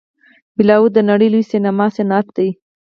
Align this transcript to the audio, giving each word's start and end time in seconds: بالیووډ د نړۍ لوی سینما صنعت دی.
بالیووډ 0.55 0.91
د 0.95 0.99
نړۍ 1.09 1.27
لوی 1.33 1.43
سینما 1.51 1.85
صنعت 1.95 2.27
دی. 2.37 2.49